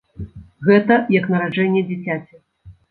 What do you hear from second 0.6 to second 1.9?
Гэта як нараджэнне